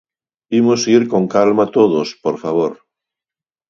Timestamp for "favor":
2.43-2.71